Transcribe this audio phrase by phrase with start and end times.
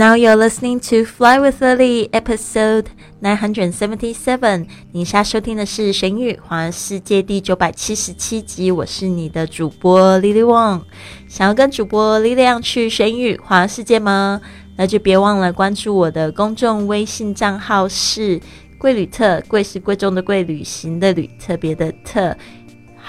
[0.00, 2.86] Now you're listening to Fly with Lily, episode
[3.20, 4.66] nine hundred seventy-seven。
[4.92, 8.70] 你现在收听的是《神语环世界》第九百七十七集。
[8.70, 10.80] 我是你的主播 Lily Wang。
[11.28, 14.40] 想要跟主播 Lily 去神语环世界吗？
[14.78, 18.40] 那就别忘了关注我的公众微信账号是
[18.80, 22.34] “贵旅特”，贵是贵重的贵，旅行的旅，特别的特。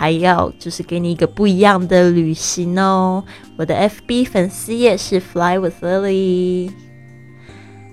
[0.01, 3.23] 还要就是给你一个不一样的旅行哦。
[3.55, 6.71] 我的 FB 粉丝页是 Fly with Lily。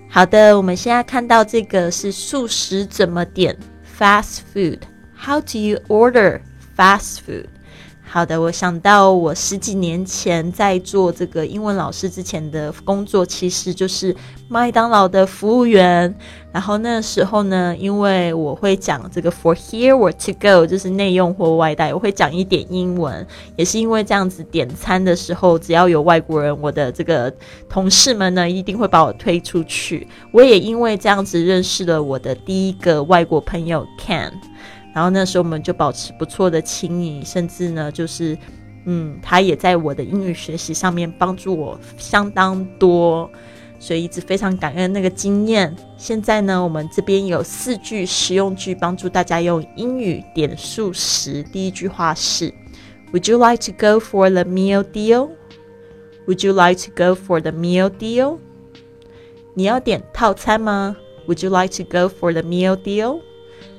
[0.08, 3.54] 好的，我们现在看到这个是素食怎么点
[3.98, 6.40] fast food？How do you order
[6.74, 7.44] fast food？
[8.10, 14.16] 好的，我想到我十几年前在做这个英文老师之前的工作，其实就是
[14.48, 16.12] 麦当劳的服务员。
[16.50, 23.24] 然后那时候呢，因为我会讲这个 for here or to go，就是内用或外带，我会讲一点英文。
[23.56, 27.30] 也是因为这样子点餐的时候，只要有外国人，我的这个
[27.68, 30.08] 同事们呢一定会把我推出去。
[30.32, 34.32] 我也因为这样子认识了我的第一个外国朋友 Ken。
[34.94, 38.36] 然后那时候我们就保持不错的情谊，甚至呢，就是，
[38.86, 43.30] 嗯，他也在我的英语学习上面帮助我相当多，
[43.78, 45.74] 所以一直非常感恩那个经验。
[45.96, 51.42] 现在呢，我们这边有四句实用句帮助大家用英语点数时。
[51.44, 52.52] 第一句话是
[53.12, 55.30] ：Would you like to go for the meal deal?
[56.26, 58.38] Would you like to go for the meal deal?
[59.54, 63.20] 你要点套餐吗？Would you like to go for the meal deal?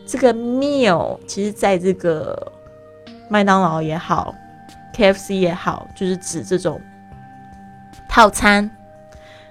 [0.09, 2.52] 这个 meal 其实在这个
[3.29, 4.33] 麦当劳也好
[4.95, 6.81] ，KFC 也好，就是指这种
[8.07, 8.67] 套餐。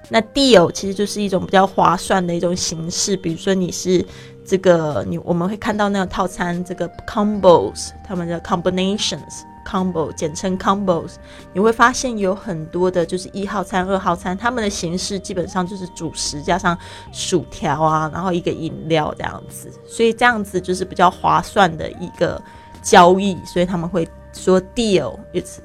[0.09, 4.05] 那 deal 其实就是一种比较划算的一种形式，比如说你是
[4.45, 9.43] 这个你我们会看到那个套餐，这个 combos，他们的 combinations。
[9.69, 11.17] Combo 简称 Combos，
[11.53, 16.77] 你会发现有很多的，就是一号餐、二号餐，他们的形式基本上就是主食加上
[17.13, 22.41] 薯条啊，然后一个饮料这样子，所以这样子就是比较划算的一个
[22.83, 25.59] 交易，所以他们会说 Deal，it's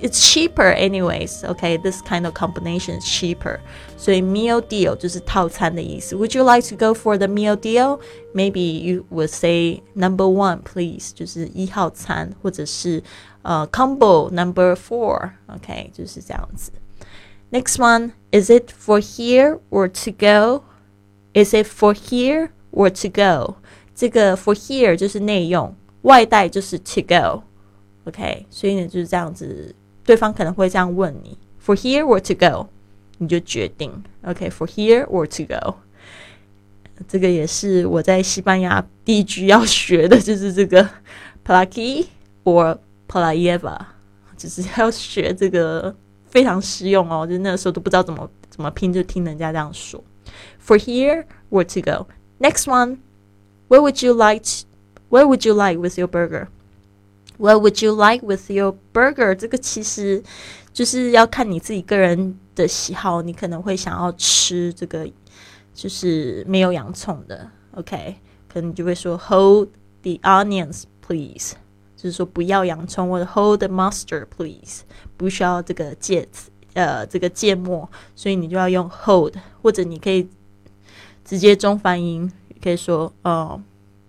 [0.00, 1.42] it's cheaper anyways.
[1.44, 3.58] Okay, this kind of combination is cheaper.
[3.96, 6.14] 所以 meal deal 就是套餐的意思。
[6.14, 8.00] Would you like to go for the meal deal?
[8.34, 13.02] Maybe you would say number one, please，就是一号餐，或者是
[13.42, 16.70] 呃 combo number four。OK，就是这样子。
[17.50, 20.64] Next one, is it for here or to go?
[21.32, 23.56] Is it for here or to go?
[23.94, 27.42] 这个 for here 就是内用，外带就是 to go。
[28.04, 29.74] OK，所以呢就是这样子，
[30.04, 32.68] 对方可能会这样问你：For here or to go？
[33.18, 34.04] 你就决定。
[34.22, 35.76] OK，For here or to go？
[37.08, 40.88] 这个也是我在西班牙第一句要学的，就是这个
[41.44, 42.06] Plaki
[42.44, 43.78] or Playeva，
[44.36, 45.94] 就是要学这个
[46.26, 47.26] 非常实用哦。
[47.26, 50.02] 就那个时候都不知道怎么怎么拼，就听人家这样说：
[50.64, 56.08] For here or to go？Next one，Where would you like？Where would you like with your
[57.41, 59.33] What would you like with your burger？
[59.33, 60.21] 这个其实
[60.71, 65.09] 就是要看你自己个人的喜好，你可能会想要吃这个
[65.73, 68.17] 就是没有洋葱的，OK？
[68.47, 69.69] 可能你就会说 Hold
[70.03, 71.53] the onions, please，
[71.97, 74.81] 就是说不要洋葱，或者 Hold the mustard, please，
[75.17, 76.29] 不需要这个芥
[76.73, 80.29] 呃这个芥末，所以你就要用 Hold，或者你可以
[81.25, 82.31] 直接中翻音，
[82.61, 83.59] 可以说呃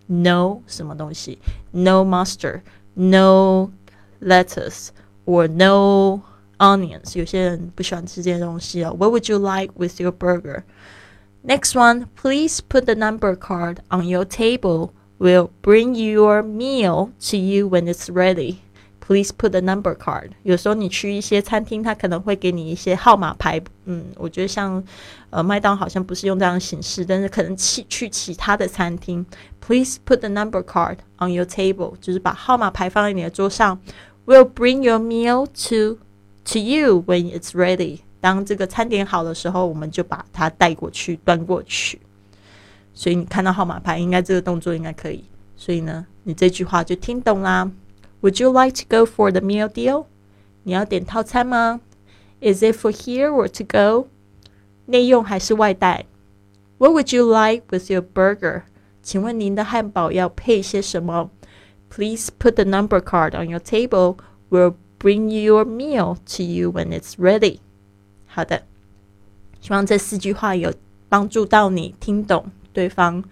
[0.08, 1.38] No 什么东西
[1.70, 2.60] ，No mustard。
[2.95, 3.71] no
[4.21, 4.89] lettuce
[5.25, 6.21] or no
[6.59, 7.17] onions.
[7.17, 8.95] 有些人不喜欢吃这些东西哦。
[8.97, 10.63] What would you like with your burger?
[11.43, 14.91] Next one, please put the number card on your table.
[15.19, 18.57] We'll bring your meal to you when it's ready.
[19.12, 20.30] Please put the number card。
[20.42, 23.60] 有时候你去一些餐厅，他可能会给你一些号码牌。
[23.84, 24.82] 嗯，我觉得像
[25.28, 29.26] 呃麦当好像不是用这样的形式，但是可能去去其他的餐厅
[29.60, 33.78] ，Please put the number card on your table，就是把号码牌放在你的桌上。
[34.24, 35.98] We'll bring your meal to
[36.46, 37.98] to you when it's ready。
[38.22, 42.00] 当这个餐点好的时候，我们就把它带过去，端过去。
[42.94, 45.22] 所以你看到号码牌，应该这个动作应该可以。
[45.54, 47.70] 所以呢，你这句话就听懂啦。
[48.21, 50.05] Would you like to go for the meal deal？
[50.63, 51.81] 你要点套餐吗？
[52.41, 54.07] Is it for here or to go？
[54.85, 56.05] 内用还是外带？
[56.77, 58.63] What would you like with your burger？
[59.01, 61.29] 请问您的汉堡要配些什么？
[61.89, 64.17] Please put the number card on your table.
[64.49, 67.59] We'll bring your meal to you when it's ready.
[68.25, 68.63] 好的，
[69.61, 70.73] 希望这四句话有
[71.09, 73.23] 帮助到你听懂对方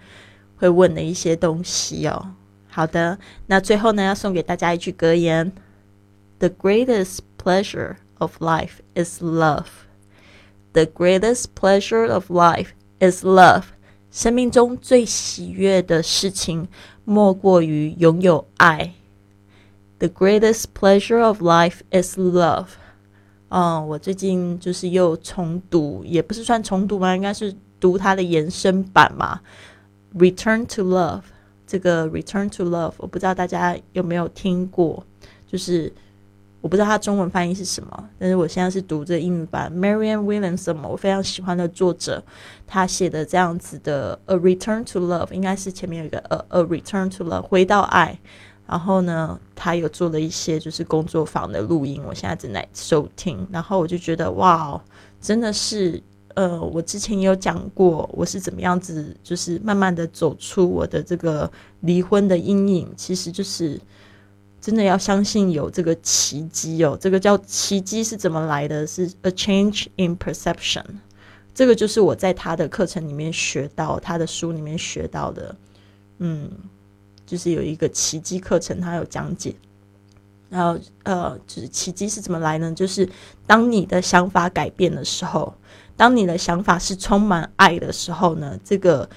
[0.56, 2.32] 会问的一些东西哦。
[2.70, 5.52] 好的，那最后呢，要送给大家一句格言：
[6.38, 9.66] The greatest pleasure of life is love.
[10.72, 12.68] The greatest pleasure of life
[13.00, 13.64] is love。
[14.10, 16.68] 生命中最喜悦的事情，
[17.04, 18.92] 莫过于拥有爱。
[19.98, 22.68] The greatest pleasure of life is love。
[23.48, 29.40] 嗯，我最近就是又重读，也不是算重读嘛，应该是读它的延伸版嘛。
[30.14, 31.22] Return to love，
[31.71, 35.01] 这个 Return to love，我不知道大家有没有听过，
[35.47, 35.89] 就是
[36.59, 39.71] 我不知道它中文翻译是什么，但是我现在是读这英语版。
[39.71, 42.21] m a r i a n Williamson，我非常喜欢的作者，
[42.67, 48.19] 他写的这样子的 A Return to Love，应该是前面有一个 A A Return to Love，回到爱。
[48.67, 53.47] 然后呢，他有做了一些就是工作坊的录音，我现在正在收听。
[53.49, 54.81] 然后我就觉得哇，
[55.21, 56.03] 真的是，
[56.35, 61.51] 呃，我之前也有讲过，我是怎么样子，就是慢慢的走出我的这个
[61.81, 62.91] 离婚的阴影。
[62.95, 63.79] 其实就是
[64.59, 68.85] 真的要相信有这个奇迹哦，这个叫奇迹是怎么来的？
[68.87, 70.85] 是 a change in perception。
[71.53, 75.55] 这个就是我在他的课程里面学到，他的书里面学到的，
[76.19, 76.49] 嗯。
[77.23, 79.55] 就是有一个奇迹课程，他有讲解。
[80.49, 82.73] 然后，呃，就是奇迹是怎么来呢？
[82.75, 83.07] 就是
[83.47, 85.53] 当你的想法改变的时候，
[85.95, 89.09] 当你的想法是充满爱的时候呢，这个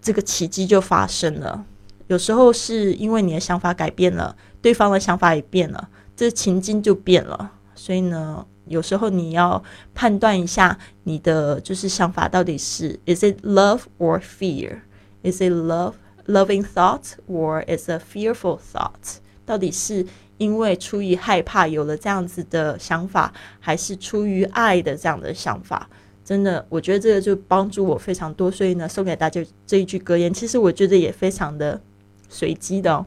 [0.00, 1.64] 这个奇迹就发生了。
[2.08, 7.52] 有时候是因为你的想法改变了，对方的想法也变了，这情境就变了。
[7.74, 9.62] 所以呢，有时候你要
[9.94, 19.18] 判断一下你的就是想法到底是 is it love or fear？is it love？Loving thought or is a fearful thought？
[19.44, 20.04] 到底是
[20.38, 25.88] 因为出于害怕有了这样子的想法，还是出于爱的这样的想法？
[26.24, 28.50] 真的，我觉得这个就帮助我非常多。
[28.50, 31.80] 所以呢，送给大家这一句格言，其实我觉得也非常的
[32.28, 33.04] 随机的。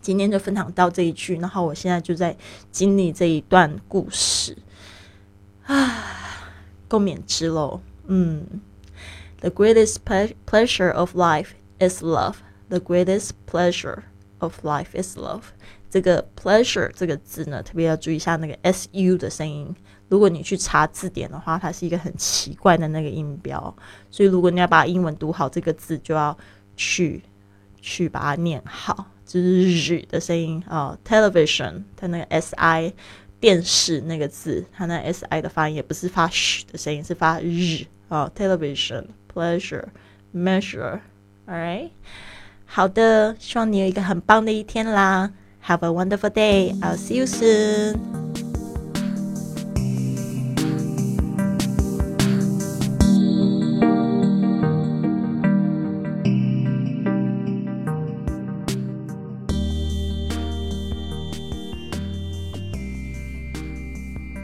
[0.00, 2.36] 今天就分享到这一句，然后我现在就在
[2.70, 4.56] 经历这一段故事
[5.66, 6.44] 啊，
[6.88, 7.80] 共勉之喽。
[8.06, 8.44] 嗯
[9.40, 9.96] ，The greatest
[10.46, 11.48] pleasure of life。
[11.80, 12.36] is love.
[12.68, 14.04] The greatest pleasure
[14.38, 15.42] of life is love.
[15.90, 19.74] 这个 pleasure 这个字呢，特别要注意一下那个 s u 的声音。
[20.08, 23.74] 如果你去查字典的话，它是一个很奇怪的那个音标。
[24.10, 26.36] 所以如果你要把英文读好这个字，就要
[26.76, 27.22] 去
[27.80, 30.98] 去把它念好，就是日的声音啊。
[31.04, 32.92] Television 它那个 s i
[33.40, 38.30] 电视那个字，它那 s i 的发音也不是发 sh 的声音，是发日啊。
[38.34, 39.86] Television pleasure
[40.34, 41.00] measure，all
[41.46, 41.90] right
[42.66, 45.30] 好的，希望你有一个很棒的一天啦。
[45.66, 46.78] Have a wonderful day.
[46.80, 48.23] I'll see you soon.